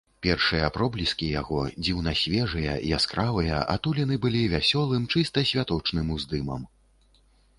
[0.25, 6.61] Першыя пробліскі яго, дзіўна свежыя, яскравыя, атулены былі вясёлым, чыста святочным уздымам.